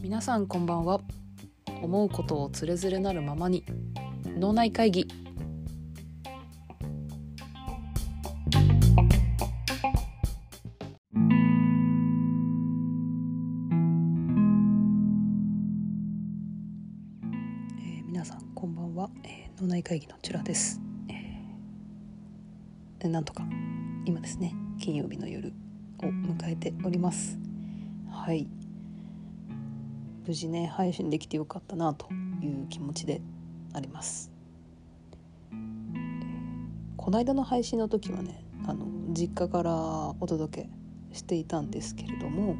[0.00, 1.00] 皆さんこんばんは。
[1.82, 3.64] 思うことをつれづれなるままに
[4.38, 5.08] 脳内会議。
[17.80, 23.44] えー皆さんこんばんは、えー脳内会議のチュラです、えーなんとか
[24.04, 24.54] 今ですね。
[24.78, 25.52] 金曜日の夜
[26.02, 27.38] を迎えております。
[28.10, 28.48] はい。
[30.26, 32.08] 無事ね配信できてよかったなと
[32.42, 33.20] いう気持ちで
[33.72, 34.32] あります、
[36.96, 39.72] この間の配信の時はねあの実家から
[40.18, 40.68] お届け
[41.16, 42.56] していたんですけれども、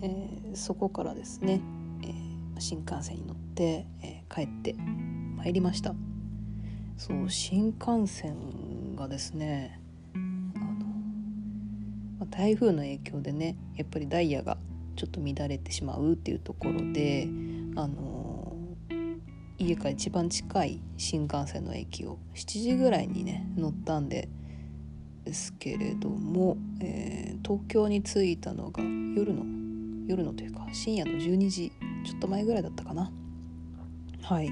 [0.00, 1.60] えーそこからですね、
[2.04, 4.74] えー新幹線に乗って、えー帰って
[5.36, 5.94] まいりました。
[6.96, 9.78] そう新幹線がですね、
[12.18, 14.56] ま台風の影響でねやっぱりダイヤが
[14.96, 17.28] ちょっと乱れてしまうっていうところで
[17.76, 18.56] あの
[19.58, 24.28] 家から一番近い新幹線の駅を7時ぐらいにね乗ったんで
[25.24, 29.44] ですけれども、えー東京に着いたのが夜の
[30.08, 31.72] 夜のというか深夜の12時
[32.04, 33.10] ちょっと前ぐらいだったかな。
[34.22, 34.50] はい。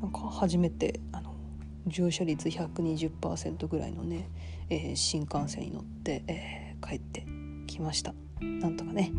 [0.00, 1.27] なんか初めてあの
[1.88, 4.28] 乗車率120%ぐらいのね、
[4.70, 7.26] えー新幹線に乗って、えー帰って
[7.66, 8.14] きました。
[8.40, 9.12] なんとかね、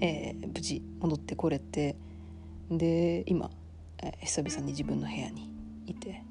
[0.00, 1.96] えー無事戻ってこれて
[2.70, 3.50] で今、
[4.02, 5.50] えー久々に自分の部屋に
[5.86, 6.22] いて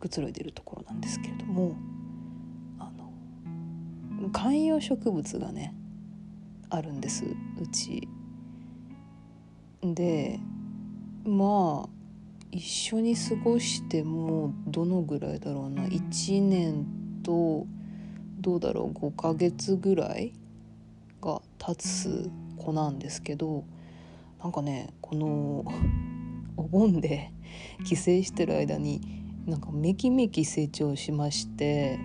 [0.00, 1.76] くつろいでるところなんですけれども
[2.78, 5.74] あの観葉植物がね
[6.70, 8.08] あるんですうち。
[9.82, 10.38] で
[11.24, 11.93] まあ
[12.54, 15.86] 一緒に過ごしてもどのぐらいだろうな。
[15.86, 16.86] 1年
[17.24, 17.66] と
[18.38, 18.92] どうだろう。
[18.96, 20.32] 5ヶ月ぐらい
[21.20, 23.64] が経つ子なんですけど
[24.40, 25.64] なんかねこの
[26.56, 27.32] お盆で
[27.84, 29.00] 帰省してる間に
[29.46, 31.98] なんかめきめき成長しまして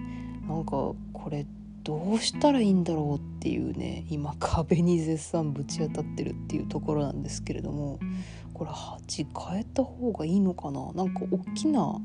[0.48, 1.46] なんかこれ
[1.84, 8.00] どうしたらいいんだろうっていうね今壁に絶賛ぶち当たってるっていうところなんですけれども。
[8.60, 10.92] これ鉢変えた方がいいのかな？
[10.92, 11.98] なんか大きな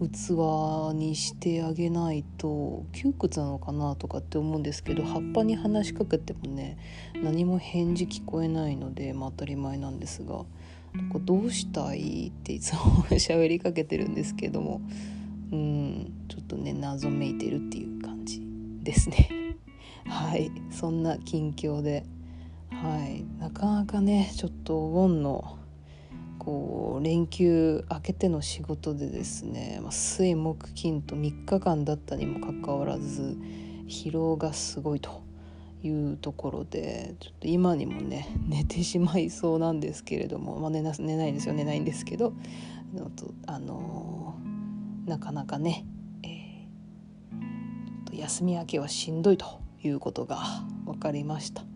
[0.00, 6.78] 器にしてあげないと窮屈なのかなとかって思うんですけど葉っぱに話しかけてもね
[7.22, 10.46] 何も返事聞こえないので、まあ、当たり前なんですが
[10.94, 14.80] なんかどうしたいっていつも喋りかけてるんですけども
[15.52, 18.40] うんちょっとね謎めいてるっていう感じ
[18.82, 19.28] ですね。
[20.08, 22.06] はいそんな近況で
[22.70, 25.58] はいなかなかねちょっとお盆の
[26.44, 33.36] こう連休明けての仕事でですね、まあ、水木金と3日間だったにもかかわらず
[33.86, 35.22] 疲労がすごいと
[35.84, 42.32] いうところでちょっと今にもね寝てしまいそうなんですけれども、まあ、寝な寝ないんですよ寝ないんですけど
[43.46, 44.34] あの
[45.06, 45.86] なかなかね、
[46.24, 46.52] えー
[48.12, 50.38] 休み明けはしんどいということが
[50.84, 51.71] 分かりました。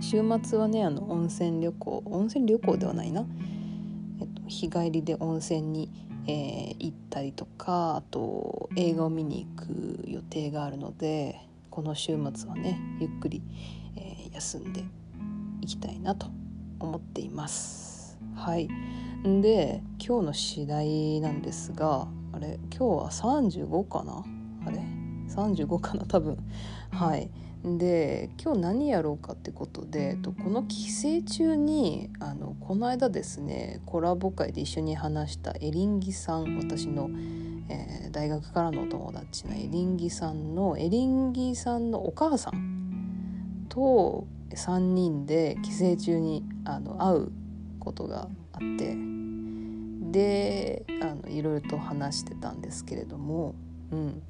[0.00, 3.24] 週末はねあの温泉旅行温泉旅行ではないな、
[4.20, 5.90] えっと、日帰りで温泉に、
[6.26, 11.40] えー行ったりとかあと映画を見に行く予定があるので
[11.70, 13.42] この週末はねゆっくり、
[13.96, 14.82] えー休んで
[15.60, 16.26] いきたいなと
[16.80, 18.18] 思っています。
[18.34, 18.68] はい。
[19.22, 24.24] で今日の次第なんですがあれ今日は35かな？
[24.66, 24.78] あれ
[25.28, 26.04] ？35かな？
[26.04, 26.36] 多分。
[26.90, 27.30] はい
[27.64, 37.08] で今日何やろうかってことでえっとこの帰省中にあのこの間ですねコラボ会で一緒に話したエリンギさん私の、
[37.68, 47.32] えー大学からのお友達のエリンギさんのエリンギさんのお母さんと3人で帰省中にあの会う
[47.80, 48.96] ことがあって
[50.12, 53.56] であのいろいろと話してたんですけれども、
[53.90, 54.22] うん、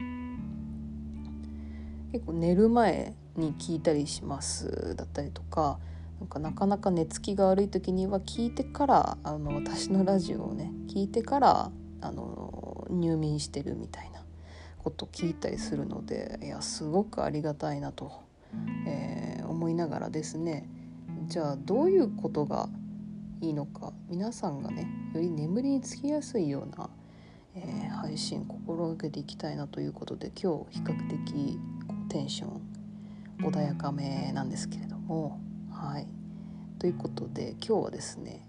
[2.12, 5.79] 結構寝る前に聞いたりしますだったりとか
[6.21, 11.71] なんかなかなか寝つきが悪い時には聞いてからあの私のラジオをね聞いてから
[12.01, 14.25] あの入眠してるみたいな
[14.79, 18.13] こと聞いたりするのでいやすごくありがたいなと、
[18.87, 20.69] えー思いながらですね。
[21.29, 22.69] じゃあどういうことが
[23.41, 26.91] いいのか皆さんがねより眠りにつきやすいような、
[27.55, 31.59] えー配信心がけていきたいなということで今日比較的
[32.11, 32.61] テンション
[33.41, 35.41] 穏やかめなんですけれども。
[35.71, 36.07] はい。
[36.79, 38.47] ということで今日はですね、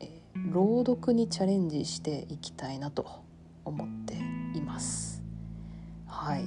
[0.00, 3.22] えー朗読にチャレンジしていきたいなと
[3.64, 4.14] 思って
[4.58, 5.22] います。
[6.06, 6.44] はい。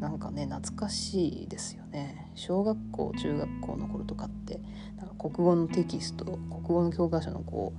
[0.00, 2.30] なんかね懐かしいですよね。
[2.34, 4.60] 小学校中学校の頃とかって
[4.96, 7.72] なんか国語のテキスト国語の教科書のこ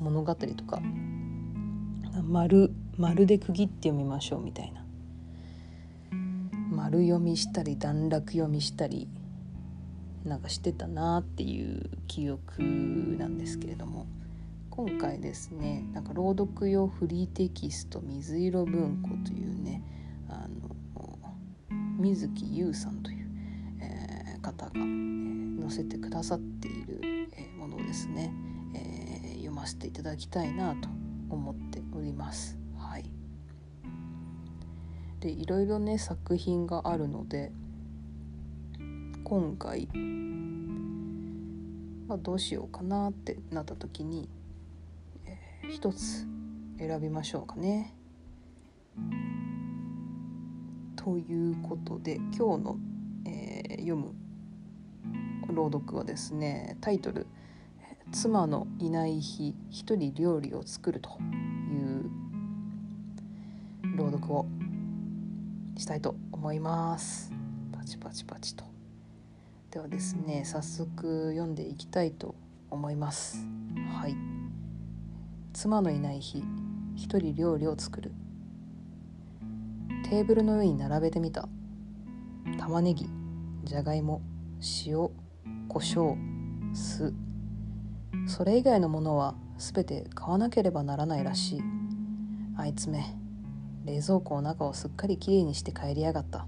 [0.00, 0.82] う物語とか
[2.22, 4.81] 丸丸で区切って読みましょうみたいな
[6.72, 9.08] 丸読みしたり段落読みしたり
[10.24, 12.62] なんかしてたなっていう記憶
[13.18, 14.06] なんですけれども
[14.70, 19.82] 今回ですねなんか朗読用フリーテキスト水色文庫というね
[20.28, 20.74] あの
[21.98, 23.26] 水木優さんという、
[23.80, 27.00] えー、方が、えー、載せてくださっている、
[27.36, 28.32] えー、ものをですね、
[28.74, 30.88] えー、読ませていただきたいなと
[31.28, 32.61] 思っております。
[35.22, 37.52] でいろいろね作品があるので
[39.22, 39.86] 今回、
[42.08, 44.28] まあ、どうしようかなってなった時に
[45.70, 46.26] 一つ
[46.76, 47.94] 選びましょうかね。
[50.96, 52.78] ということで今日の、
[53.26, 54.14] えー、読む
[55.52, 57.28] 朗読はですねタイトル
[58.10, 61.10] 「妻のいない日一人料理を作る」と
[61.70, 62.10] いう
[63.96, 64.46] 朗読を
[65.76, 67.32] したいと思います。
[67.72, 68.64] パチパチパチと。
[69.70, 72.34] ではですね早速読んでいきたいと
[72.70, 73.46] 思います。
[74.00, 74.16] はい。
[75.52, 76.42] 妻のいない日
[76.96, 78.12] 一人料理を作る
[80.08, 81.48] テーブルの上に並べてみた
[82.58, 83.06] 玉ねぎ
[83.64, 84.22] じゃがいも
[84.86, 85.10] 塩
[85.68, 86.16] 胡椒
[86.74, 87.12] 酢
[88.26, 91.62] それ以外のものは全て買わなければならないらしい
[92.56, 93.04] あいつめ
[93.84, 96.46] 冷蔵庫の中をすっかりきれいにして帰りやがった。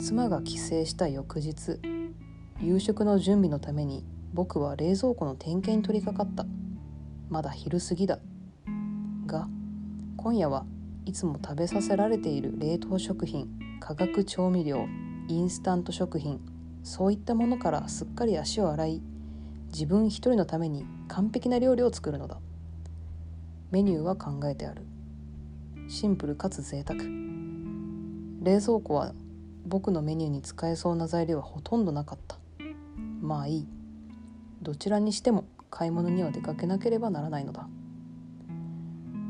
[0.00, 1.78] 妻が帰省した翌日
[2.60, 6.46] 夕食の準備のために僕は冷蔵庫の点検に取り掛かった。
[7.28, 8.18] まだ昼過ぎだ。
[9.26, 9.48] が
[10.16, 10.66] 今夜は
[11.04, 13.48] いつも食べさせられている冷凍食品
[13.80, 14.86] 化学調味料
[15.28, 16.40] インスタント食品
[16.82, 19.02] そういったものからすっかり足を洗い
[19.72, 22.38] 自分一人のために完璧な料理を作るのだ。
[23.70, 24.82] メニューは考えてある。
[25.88, 27.00] シンプルかつ贅沢。
[27.00, 29.12] 冷蔵庫は
[29.66, 32.38] 僕のメニューに使えそうな材料はほとんどなかった。
[33.20, 33.68] まあいい。
[34.62, 37.68] どちらにしても買い物には出かけなければならないのだ。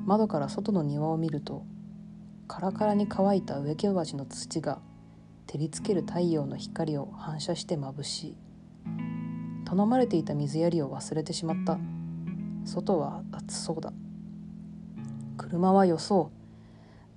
[0.05, 1.65] 窓から外の庭を見ると
[2.49, 4.81] カラカラに乾いた植木鉢の土が
[5.47, 8.37] 照りつける太陽の光を反射して眩しい。
[9.65, 11.79] 頼まれていた水やりを忘れてしまった。
[12.65, 13.93] 外は暑そうだ。
[15.39, 16.42] 車はよそう。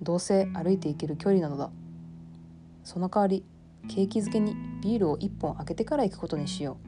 [0.02, 1.70] どうせ歩いて行ける距離なのだ。
[2.84, 3.44] その代わり
[3.88, 6.86] 景気づけにビールを1本開けてから行くことにしよう。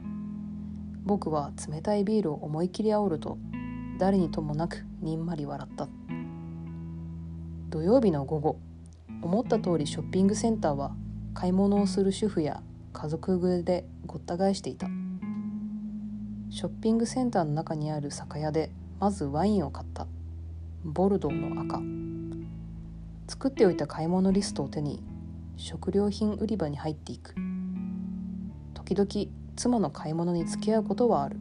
[1.05, 3.37] 僕は冷たいビールを思い切り煽ると
[3.97, 5.87] 誰にともなくにんまり笑った。
[7.69, 8.59] 土曜日の午後
[9.21, 10.95] 思った通りショッピングセンターは
[11.33, 12.61] 買い物をする主婦や
[12.93, 14.87] 家族連れでごった返していた。
[16.49, 20.07] ショッピングセンターの中にある酒屋でまずワインを買った。
[20.83, 21.79] ボルドーの赤。
[23.29, 25.03] 作っておいた買い物リストを手に
[25.55, 27.35] 食料品売り場に入っていく。
[28.73, 31.37] 時々妻の買い物に付き合うことはある。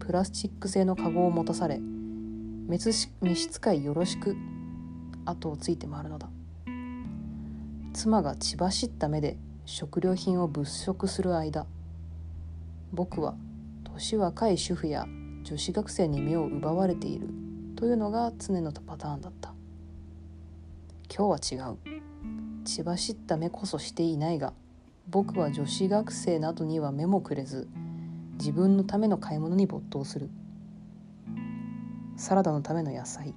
[0.00, 4.36] プラスチック製のカゴを持たされ召使いよろしく
[5.24, 6.28] 後をついて回るのだ。
[7.92, 11.64] 妻が血走った目で食料品を物色する間
[12.92, 13.36] 僕は
[13.84, 15.06] 年若い主婦や
[15.44, 17.28] 女子学生に目を奪われている
[17.76, 19.51] というのが常のパターンだった。
[21.14, 21.76] 今日は違う。
[22.64, 24.54] 血走った目こそしていないが
[25.10, 27.68] 僕は女子学生などには目もくれず
[28.38, 30.30] 自分のための買い物に没頭する。
[32.16, 33.34] サラダのための野菜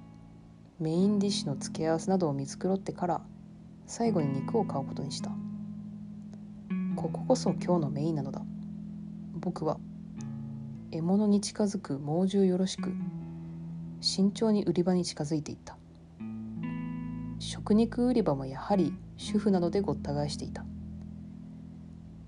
[0.80, 3.20] メインディッシュの付け合わせなどを見繕ってから
[3.86, 5.30] 最後に肉を買うことにした。
[6.96, 8.40] こここそ今日のメインなのだ。
[9.34, 9.76] 僕は
[10.90, 12.94] 獲物に近づく猛獣よろしく
[14.00, 15.75] 慎重に売り場に近づいていった。
[17.46, 20.64] 食肉売り場もやはり主婦などでごった返していた。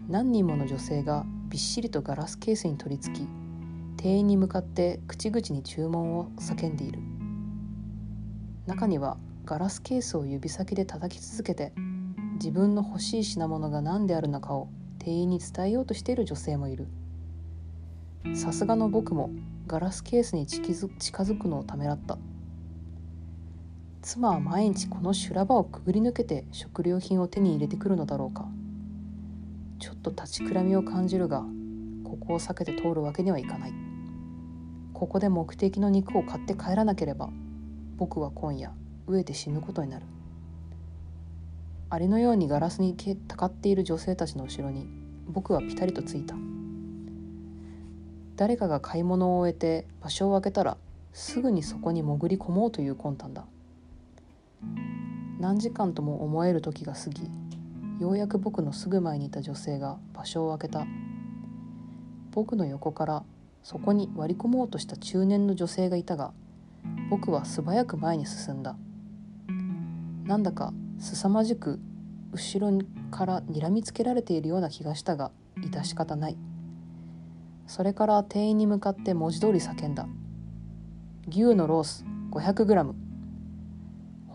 [0.09, 3.27] 何人もの女性がびっしりとガラスケースに取り付き
[3.97, 7.01] 店員に向かって口々に注文を叫んでいる。
[8.67, 11.73] 中にはガラスケースを指先で叩き続けて
[12.35, 14.69] 自分の欲しい品物が何であるのかを
[15.01, 16.87] 店員に伝えようとしている女性もいる。
[18.37, 19.31] さすがの僕も
[19.67, 22.19] ガラスケースに近づくのをためらった。
[24.01, 28.49] 妻は毎日この修羅場をくぐり抜けて食料品を手に入れてくるのだろうか。
[29.81, 31.45] ちょっと立ちくらみを感じるが
[32.05, 33.73] ここを避けて通るわけにはいかない。
[34.93, 37.29] ここで目的の肉を買って帰らなければ
[37.97, 38.73] 僕は今夜
[39.09, 40.07] 飢えて死ぬことになる。
[41.91, 44.87] アリのようにガラスにたかっている女性たちの後ろに
[45.27, 46.37] 僕はピタリとついた。
[48.37, 50.77] 誰かが買い物を終えて場所を空けたら
[51.13, 53.45] すぐにそこに潜り込もうという魂胆だ。
[55.39, 57.31] 何時間とも思える時が過ぎ
[58.01, 60.87] ようやく僕のすぐ前にいた女性が場所を空けた。
[62.31, 63.25] 僕の横から
[63.65, 66.33] そこに割り込もうとした中年の女性がいたが
[67.11, 68.77] 僕は素早く前に進んだ。
[70.25, 71.81] なんだか凄まじく
[72.33, 72.79] 後ろ
[73.11, 76.37] から睨みつけられているような気がしたが致し方ない。
[77.67, 80.07] それから店員に向かって文字通り叫んだ。
[81.29, 83.08] 牛のロース 500g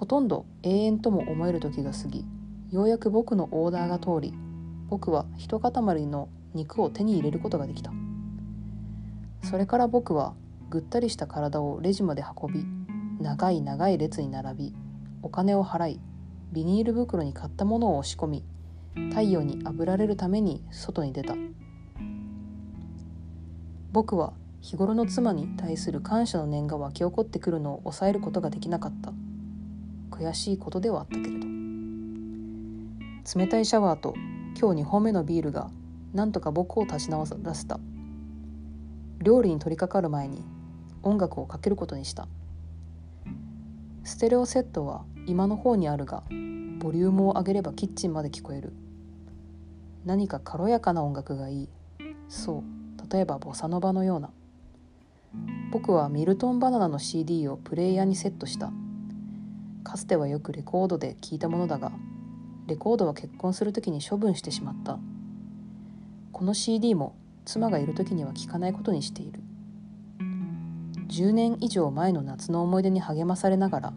[0.03, 2.25] ほとんど永遠とも思える時が過ぎ
[2.71, 4.33] ようやく僕のオーダーが通り
[4.89, 5.71] 僕は一塊
[6.07, 7.93] の肉を手に入れることができた。
[9.49, 10.33] それから僕は
[10.69, 12.65] ぐったりした体をレジまで運び
[13.23, 14.75] 長い長い列に並び
[15.21, 16.01] お金を払い
[16.51, 18.43] ビニール袋に買ったものを押し込み
[19.11, 21.33] 太陽にあぶられるために外に出た。
[23.93, 29.13] 僕は日頃の妻に対する感謝の念が湧き起こってくるのを抑えることができなかった。
[30.13, 31.47] 悔しいことではあったけれど。
[33.35, 34.13] 冷たいシャワーと
[34.59, 35.71] 今日2本目のビールが
[36.13, 37.79] なんとか僕を立ち直らせた。
[39.19, 40.43] 料理に取り掛かる前に
[41.01, 42.27] 音楽をかけることにした。
[44.03, 46.23] ステレオセットは今の方にあるが
[46.79, 48.73] ボリュームを上げればキッチンまで聞こえる。
[50.05, 51.69] 何か軽やかな音楽がいい。
[52.29, 52.63] そう
[53.11, 54.29] 例えばボサノバのような。
[55.71, 58.71] 僕はミルトンバナナの CD をプレイヤーにセットした。
[59.83, 61.91] かつてはよくレコードで聴いたものだが
[62.67, 64.97] レコードは結婚する時に処分してしまった。
[66.31, 69.41] この CD も妻がいる時には聴かないことにしている。
[71.09, 73.93] 10年以上前の夏の思い出に励まされながら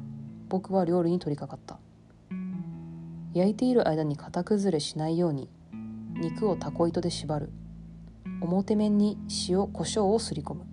[0.49, 1.81] 僕は料理に取り掛かった。
[3.35, 5.49] 焼いている間に型崩れしないように
[6.15, 7.51] 肉をタコ糸で縛る。
[8.41, 9.17] 表面に
[9.49, 10.67] 塩コショウをすり込む。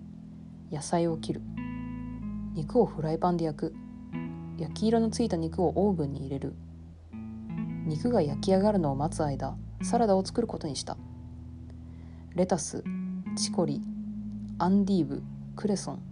[0.72, 1.42] 野菜を切る。
[2.54, 3.74] 肉をフライパンで焼く。
[4.56, 6.54] 焼き色のついた肉をオーブンに入れる。
[7.86, 10.96] 肉が焼き上がるのを待つ間サラダを作ることにした。
[12.34, 12.84] レタス
[13.36, 13.82] チコリ
[14.58, 15.22] アンディーブ
[15.56, 16.02] クレソン。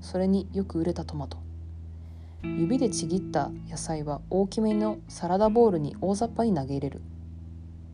[0.00, 1.38] それによく売れたトマト。
[2.42, 7.00] 指でちぎった野菜は大きめのサラダボウルに大雑把に投げ入れる。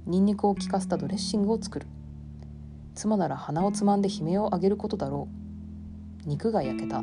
[0.06, 1.86] ニンニクを効かせたドレッシングを作る。
[2.96, 5.28] 妻なら鼻をつまんで悲鳴を上げることだろ
[6.24, 6.28] う。
[6.28, 7.00] 肉が焼けた。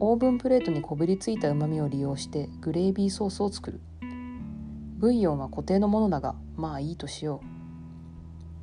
[0.00, 3.80] オーブンプレートにこびりついたうまみを利用してグレービーソースを作る。
[4.96, 7.40] ブイヨンは固定のものだがまあいいとしよ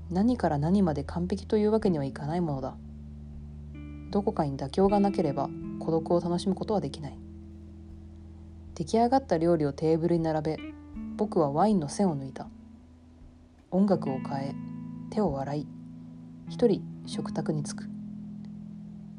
[0.09, 0.13] う。
[0.13, 2.77] 何から何まで完璧というわけにはいかないものだ。
[4.11, 5.49] どこかに妥協がなければ
[5.79, 7.19] 孤独を楽しむことはできない。
[8.75, 10.57] 出来上がった料理をテーブルに並べ
[11.17, 12.47] 僕はワインの線を抜いた。
[13.71, 14.55] 音楽を変え
[15.09, 15.67] 手を洗い
[16.47, 17.94] 一人食卓に着く。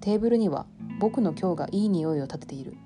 [0.00, 0.66] テーブルには
[1.00, 2.76] 僕の今日がいい匂いを立てている。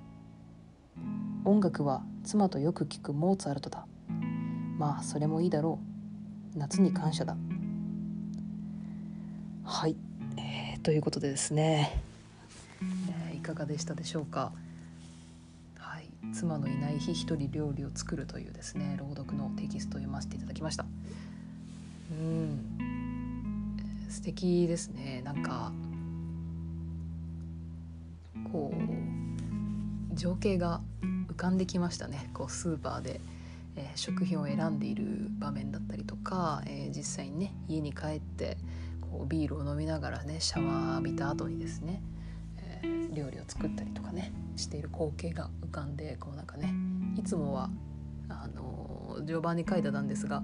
[1.45, 3.87] 音楽は妻とよく聞くモーツァルトだ。
[4.79, 5.79] まあそれもいいだろ
[6.55, 6.59] う。
[6.59, 7.37] 夏に感謝だ。
[9.65, 9.97] はい、
[10.37, 12.03] えー、ということでですね、
[13.31, 14.53] えー、いかがでしたでしょうか。
[15.79, 16.09] はい。
[16.35, 20.85] 妻のいない日一人料理を作るというですね朗読のテキストを読ませていただきました。
[22.11, 22.79] うん。
[24.09, 25.23] 素敵ですね。
[25.25, 25.73] なんか
[28.53, 32.31] こう情景が浮かんできましたね。
[32.35, 33.21] こうスーパーで
[33.77, 35.05] えー、食品を選んでいる
[35.39, 38.57] 場面だったりとか、えー、実際にね家に帰って
[39.01, 42.03] こうビールを飲みながらねシャワー浴びた後にですね、
[42.59, 46.75] えー、料理を作ったりとかねしている光景が浮かんでこうなんかね
[47.17, 47.71] いつもは
[48.29, 50.43] あの序盤に書いてたんですが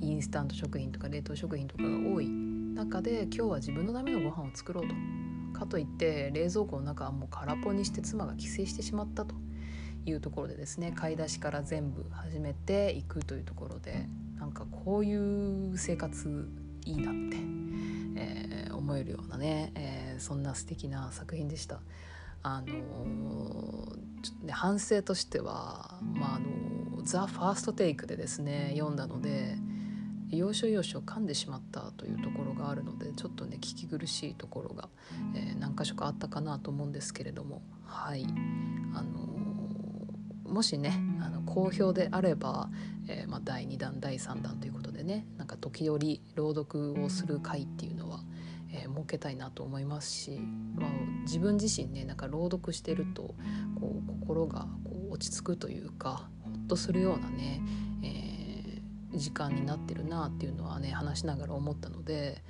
[0.00, 4.94] インスタント食品とか冷凍食品とかが多い中で今日は自分のためのご飯を作ろうと。
[5.58, 9.34] かといって冷蔵庫の中はもう空っぽにして妻が帰省してしまったと
[10.06, 14.06] いうところでですね買い出しから全部始めていくというところで
[14.38, 16.48] なんかこういう生活
[16.84, 17.36] いいなって、
[18.16, 21.80] えー、思えるようなね、えー、そんな素敵な作品でした。
[22.42, 22.72] あのー、
[24.22, 29.56] ちょっとね反省としては、まあ、あのザ・ファーストテイクでですね読んだので
[30.30, 34.88] 要所要所噛んでしまったというところがあるのでちょっとね聞き苦しいところが、
[35.34, 37.62] えー、何箇所かあったかなと思うんですけれども。
[37.84, 38.26] はい。
[38.94, 39.28] あの
[40.48, 42.70] もしねあの好評であれば、
[43.06, 48.20] えー、まあ、第2弾第3弾ということでねなんか時折朗読をする回っていうのは、
[48.72, 50.40] え、設けたいなと思いますし、
[50.74, 50.90] まあ、
[51.22, 53.34] 自分自身ねなんか朗読してると
[53.78, 57.60] こう心がこう落ち着くというかほっとするようなね、
[59.18, 62.42] 時間になってるなっていうのはね話しながら思ったので、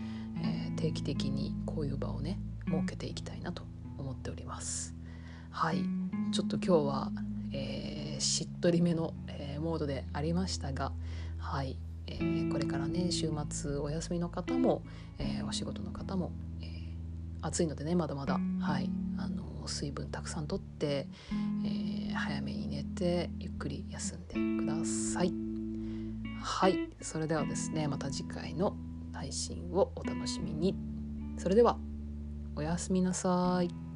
[0.42, 3.62] えー、定期的にこういう場をね設けていきたいなと
[3.98, 4.94] 思っております。
[5.50, 5.82] はい。
[6.32, 7.12] ちょっと今日は、
[7.52, 10.92] えー、しっとりめの、えー、モードでありましたが
[11.38, 14.82] はい、えー、これからね週末お休みの方も、
[15.18, 16.66] えお仕事の方も、え
[17.40, 18.90] 暑いのでねまだまだはい。
[19.16, 21.08] あの水分たくさんとって、
[21.64, 24.34] え早めに寝てゆっくり休んで
[24.64, 25.47] ください。
[26.40, 28.76] はいそれではですねまた次回の
[29.12, 30.74] 配信をお楽しみに
[31.36, 31.78] それでは
[32.56, 33.87] おやすみなさい。